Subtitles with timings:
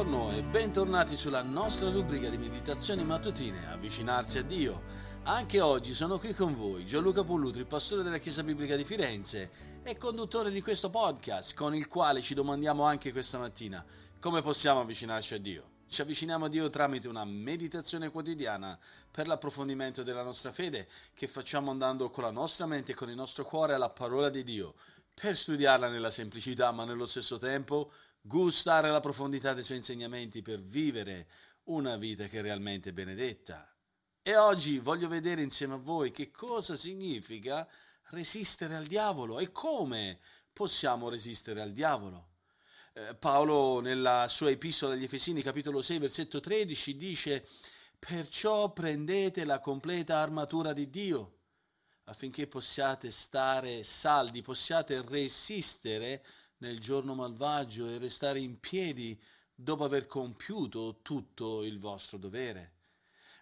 [0.00, 4.82] bentornati sulla nostra rubrica di meditazioni mattutine, avvicinarsi a Dio.
[5.24, 9.50] Anche oggi sono qui con voi Gianluca Pollutri, pastore della Chiesa Biblica di Firenze
[9.82, 13.84] e conduttore di questo podcast, con il quale ci domandiamo anche questa mattina
[14.18, 15.64] come possiamo avvicinarci a Dio.
[15.86, 18.78] Ci avviciniamo a Dio tramite una meditazione quotidiana
[19.10, 23.16] per l'approfondimento della nostra fede che facciamo andando con la nostra mente e con il
[23.16, 24.76] nostro cuore alla parola di Dio,
[25.12, 30.60] per studiarla nella semplicità ma nello stesso tempo gustare la profondità dei suoi insegnamenti per
[30.60, 31.28] vivere
[31.64, 33.66] una vita che è realmente benedetta.
[34.22, 37.66] E oggi voglio vedere insieme a voi che cosa significa
[38.10, 40.18] resistere al diavolo e come
[40.52, 42.28] possiamo resistere al diavolo.
[42.92, 47.46] Eh, Paolo nella sua epistola agli Efesini capitolo 6 versetto 13 dice
[47.98, 51.36] perciò prendete la completa armatura di Dio
[52.04, 56.24] affinché possiate stare saldi, possiate resistere
[56.60, 59.20] nel giorno malvagio e restare in piedi
[59.54, 62.72] dopo aver compiuto tutto il vostro dovere.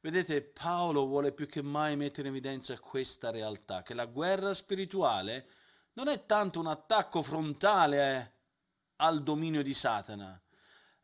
[0.00, 5.48] Vedete, Paolo vuole più che mai mettere in evidenza questa realtà, che la guerra spirituale
[5.94, 8.34] non è tanto un attacco frontale
[8.96, 10.40] al dominio di Satana,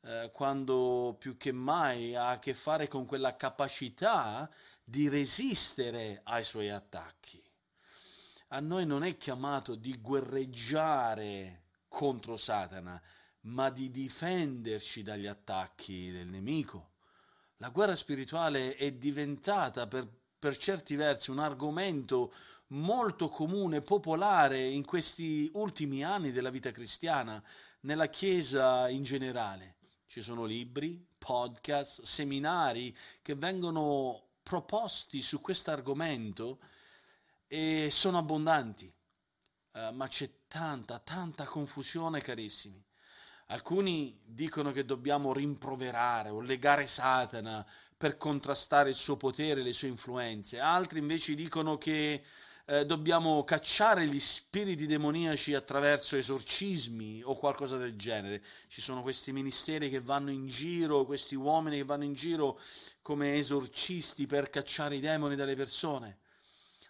[0.02, 4.50] eh, quando più che mai ha a che fare con quella capacità
[4.84, 7.42] di resistere ai suoi attacchi.
[8.48, 11.61] A noi non è chiamato di guerreggiare
[11.92, 13.00] contro Satana,
[13.42, 16.92] ma di difenderci dagli attacchi del nemico.
[17.58, 22.32] La guerra spirituale è diventata per, per certi versi un argomento
[22.68, 27.40] molto comune, popolare in questi ultimi anni della vita cristiana,
[27.80, 29.76] nella Chiesa in generale.
[30.06, 36.58] Ci sono libri, podcast, seminari che vengono proposti su questo argomento
[37.46, 38.92] e sono abbondanti.
[39.72, 42.84] Uh, ma c'è tanta, tanta confusione, carissimi.
[43.46, 49.88] Alcuni dicono che dobbiamo rimproverare o legare Satana per contrastare il suo potere, le sue
[49.88, 52.22] influenze, altri invece dicono che
[52.66, 58.44] eh, dobbiamo cacciare gli spiriti demoniaci attraverso esorcismi o qualcosa del genere.
[58.68, 62.60] Ci sono questi ministeri che vanno in giro, questi uomini che vanno in giro
[63.00, 66.18] come esorcisti per cacciare i demoni dalle persone.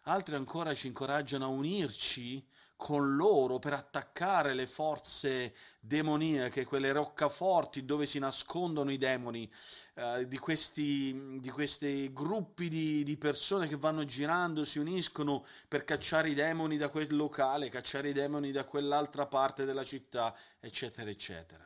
[0.06, 2.44] Altri ancora ci incoraggiano a unirci
[2.82, 9.48] con loro per attaccare le forze demoniache, quelle roccaforti dove si nascondono i demoni,
[9.94, 15.84] eh, di, questi, di, questi, gruppi di, di, persone che vanno girando, si uniscono per
[15.84, 21.09] cacciare i demoni da quel locale, cacciare i demoni da quell'altra parte della città, eccetera,
[21.09, 21.65] eccetera.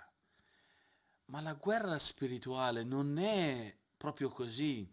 [1.29, 4.87] Ma la guerra spirituale non è proprio così,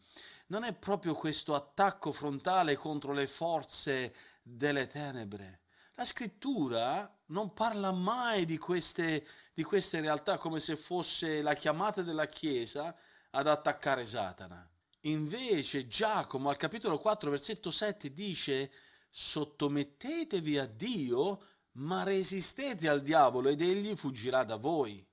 [0.47, 5.62] non è proprio questo attacco frontale contro le forze delle tenebre
[5.95, 12.01] la scrittura non parla mai di queste, di queste realtà come se fosse la chiamata
[12.01, 12.95] della Chiesa
[13.31, 14.67] ad attaccare Satana.
[15.01, 18.71] Invece Giacomo al capitolo 4 versetto 7 dice
[19.09, 25.05] sottomettetevi a Dio ma resistete al diavolo ed egli fuggirà da voi.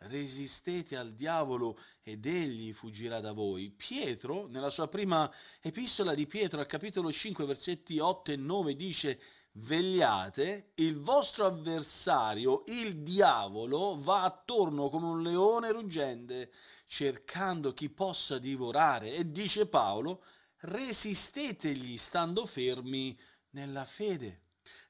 [0.00, 3.70] Resistete al diavolo ed egli fuggirà da voi.
[3.70, 9.20] Pietro, nella sua prima epistola di Pietro al capitolo 5 versetti 8 e 9 dice
[9.52, 16.52] vegliate, il vostro avversario, il diavolo, va attorno come un leone ruggente,
[16.86, 19.14] cercando chi possa divorare.
[19.14, 20.24] E dice Paolo,
[20.60, 23.18] resistetegli stando fermi
[23.50, 24.42] nella fede.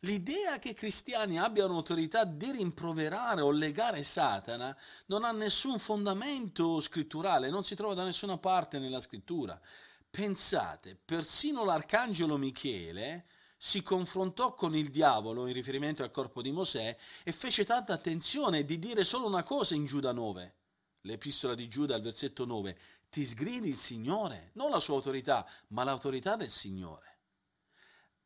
[0.02, 4.76] L'idea che i cristiani abbiano autorità di rimproverare o legare Satana
[5.06, 9.60] non ha nessun fondamento scritturale, non si trova da nessuna parte nella scrittura.
[10.08, 13.26] Pensate, persino l'arcangelo Michele,
[13.60, 18.64] si confrontò con il diavolo in riferimento al corpo di Mosè e fece tanta attenzione
[18.64, 20.54] di dire solo una cosa in Giuda 9,
[21.02, 22.78] l'epistola di Giuda al versetto 9,
[23.10, 27.18] ti sgridi il Signore, non la sua autorità, ma l'autorità del Signore.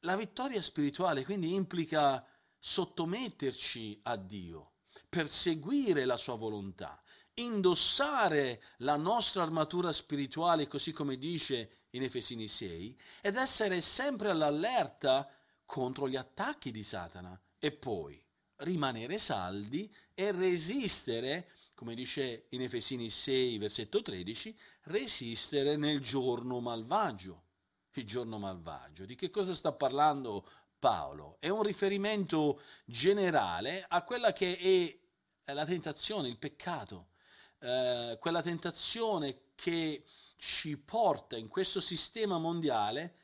[0.01, 2.25] La vittoria spirituale quindi implica
[2.59, 4.73] sottometterci a Dio,
[5.09, 7.02] perseguire la sua volontà,
[7.35, 15.29] indossare la nostra armatura spirituale, così come dice in Efesini 6, ed essere sempre all'allerta
[15.65, 18.23] contro gli attacchi di Satana e poi
[18.57, 27.45] rimanere saldi e resistere, come dice in Efesini 6, versetto 13, resistere nel giorno malvagio.
[27.95, 29.05] Il giorno malvagio.
[29.05, 31.37] Di che cosa sta parlando Paolo?
[31.41, 34.99] È un riferimento generale a quella che
[35.43, 37.09] è la tentazione, il peccato
[37.63, 40.03] eh, quella tentazione che
[40.37, 43.19] ci porta in questo sistema mondiale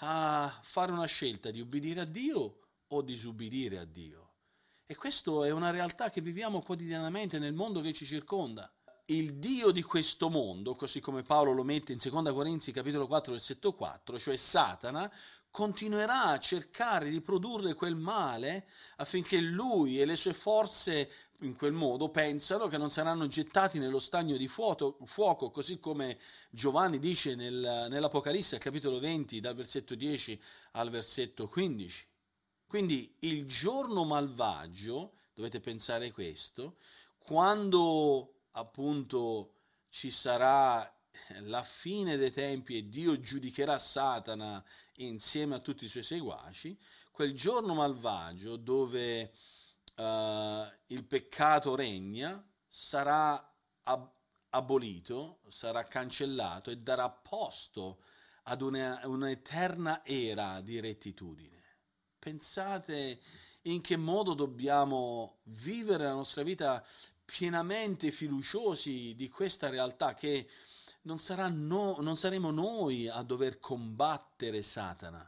[0.00, 4.30] a fare una scelta di ubbidire a Dio o disubbidire a Dio.
[4.86, 8.72] E questa è una realtà che viviamo quotidianamente nel mondo che ci circonda.
[9.06, 13.32] il Dio di questo mondo, così come Paolo lo mette in 2 Corinzi capitolo 4
[13.32, 15.12] versetto 4, cioè Satana,
[15.52, 18.66] continuerà a cercare di produrre quel male
[18.96, 21.10] affinché lui e le sue forze
[21.40, 26.18] in quel modo pensano che non saranno gettati nello stagno di fuoco, fuoco così come
[26.50, 30.40] Giovanni dice nel, nell'Apocalisse, capitolo 20, dal versetto 10
[30.72, 32.06] al versetto 15.
[32.66, 36.76] Quindi il giorno malvagio, dovete pensare questo,
[37.18, 39.52] quando appunto
[39.90, 40.90] ci sarà
[41.40, 44.62] la fine dei tempi e Dio giudicherà Satana
[44.96, 46.78] insieme a tutti i suoi seguaci,
[47.10, 49.30] quel giorno malvagio dove
[49.96, 50.02] uh,
[50.86, 53.34] il peccato regna sarà
[53.84, 54.12] ab-
[54.50, 58.02] abolito, sarà cancellato e darà posto
[58.44, 61.60] ad una, un'eterna era di rettitudine.
[62.18, 63.20] Pensate
[63.62, 66.84] in che modo dobbiamo vivere la nostra vita
[67.24, 70.48] pienamente fiduciosi di questa realtà che
[71.02, 71.18] non,
[71.66, 75.26] no, non saremo noi a dover combattere Satana.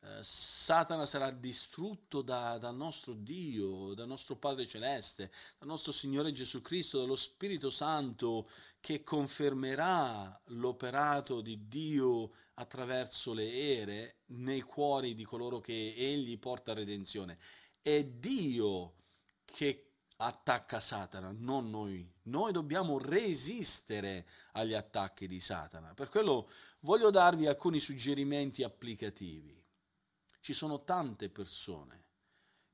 [0.00, 6.32] Eh, Satana sarà distrutto da, dal nostro Dio, dal nostro Padre Celeste, dal nostro Signore
[6.32, 8.48] Gesù Cristo, dallo Spirito Santo
[8.80, 16.72] che confermerà l'operato di Dio attraverso le ere nei cuori di coloro che Egli porta
[16.72, 17.38] a redenzione.
[17.80, 18.94] È Dio
[19.44, 19.87] che
[20.20, 22.10] attacca Satana, non noi.
[22.24, 25.94] Noi dobbiamo resistere agli attacchi di Satana.
[25.94, 26.50] Per quello
[26.80, 29.54] voglio darvi alcuni suggerimenti applicativi.
[30.40, 32.04] Ci sono tante persone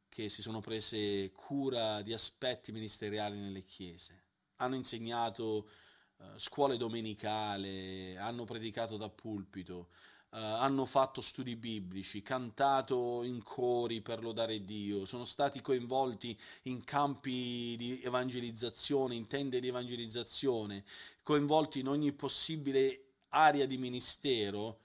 [0.09, 4.23] che si sono prese cura di aspetti ministeriali nelle chiese,
[4.57, 5.69] hanno insegnato
[6.19, 9.89] uh, scuole domenicali, hanno predicato da pulpito,
[10.35, 16.83] Uh, hanno fatto studi biblici, cantato in cori per lodare Dio, sono stati coinvolti in
[16.83, 20.85] campi di evangelizzazione, in tende di evangelizzazione,
[21.23, 24.81] coinvolti in ogni possibile area di ministero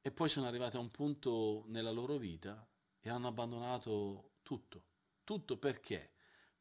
[0.00, 2.66] e poi sono arrivati a un punto nella loro vita
[2.98, 4.82] e hanno abbandonato tutto.
[5.22, 6.10] Tutto perché?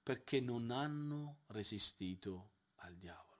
[0.03, 3.32] Perché non hanno resistito al diavolo.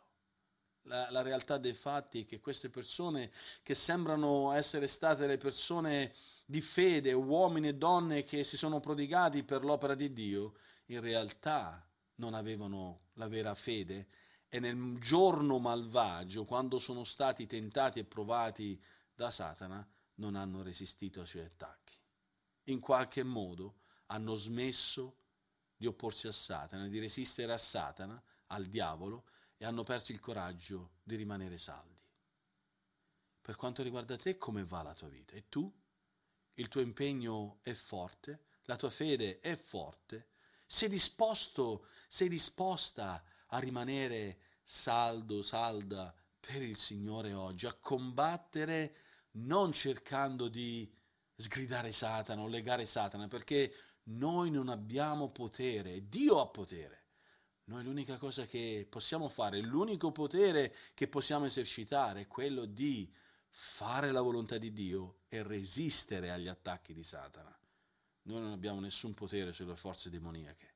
[0.83, 3.31] La, la, realtà dei fatti è che queste persone
[3.61, 6.13] che sembrano essere state le persone
[6.45, 10.55] di fede, uomini e donne che si sono prodigati per l'opera di Dio,
[10.87, 14.07] in realtà non avevano la vera fede
[14.49, 18.79] e nel giorno malvagio, quando sono stati tentati e provati
[19.15, 19.83] da Satana,
[20.15, 21.97] non hanno resistito ai suoi attacchi.
[22.65, 23.77] In qualche modo
[24.07, 25.15] hanno smesso
[25.75, 29.25] di opporsi a Satana, di resistere a Satana, al diavolo,
[29.63, 32.01] e hanno perso il coraggio di rimanere saldi.
[33.39, 35.35] Per quanto riguarda te, come va la tua vita?
[35.35, 35.73] E tu?
[36.55, 38.47] Il tuo impegno è forte?
[38.63, 40.31] La tua fede è forte?
[40.65, 48.97] Sei disposto, sei disposta a rimanere saldo, salda per il Signore oggi, a combattere
[49.35, 50.93] non cercando di
[51.37, 53.73] sgridare Satana o legare Satana, perché
[54.07, 57.02] noi non abbiamo potere, Dio ha potere.
[57.65, 63.09] Noi l'unica cosa che possiamo fare, l'unico potere che possiamo esercitare è quello di
[63.49, 67.57] fare la volontà di Dio e resistere agli attacchi di Satana.
[68.23, 70.71] Noi non abbiamo nessun potere sulle forze demoniache.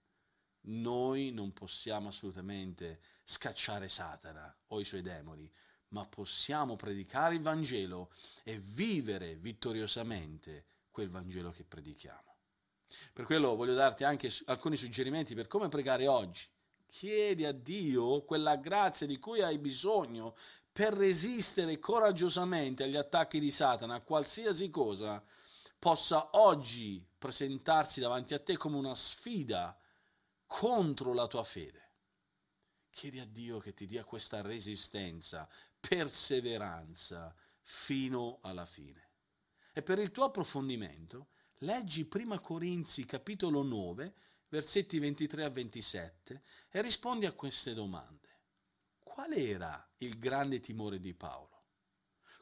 [0.69, 5.51] Noi non possiamo assolutamente scacciare Satana o i suoi demoni,
[5.89, 8.11] ma possiamo predicare il Vangelo
[8.43, 12.35] e vivere vittoriosamente quel Vangelo che predichiamo.
[13.11, 16.47] Per quello voglio darti anche alcuni suggerimenti per come pregare oggi
[16.87, 20.35] chiedi a Dio quella grazia di cui hai bisogno
[20.71, 25.23] per resistere coraggiosamente agli attacchi di Satana, qualsiasi cosa
[25.79, 29.77] possa oggi presentarsi davanti a te come una sfida
[30.45, 31.85] contro la tua fede.
[32.89, 35.47] Chiedi a Dio che ti dia questa resistenza,
[35.79, 39.09] perseveranza fino alla fine.
[39.73, 41.27] E per il tuo approfondimento,
[41.59, 44.15] leggi 1 Corinzi capitolo 9,
[44.49, 48.25] versetti 23 a 27, e rispondi a queste domande.
[49.03, 51.63] Qual era il grande timore di Paolo?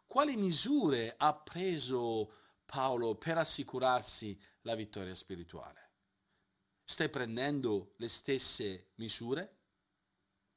[0.06, 2.32] Quali misure ha preso
[2.66, 5.92] Paolo per assicurarsi la vittoria spirituale?
[6.84, 9.58] Stai prendendo le stesse misure?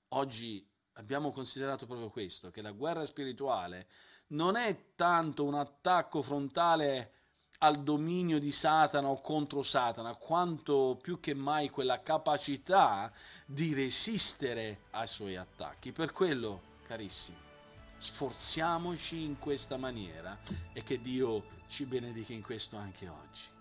[0.09, 3.89] Oggi abbiamo considerato proprio questo, che la guerra spirituale
[4.29, 7.13] non è tanto un attacco frontale
[7.59, 13.13] al dominio di Satana o contro Satana, quanto più che mai quella capacità
[13.45, 15.93] di resistere ai suoi attacchi.
[15.93, 17.39] Per quello, carissimi,
[17.97, 20.39] sforziamoci in questa maniera
[20.73, 23.58] e che Dio ci benedica in questo anche oggi.